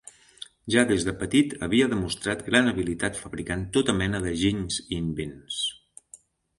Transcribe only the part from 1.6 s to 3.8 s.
havia demostrat gran habilitat fabricant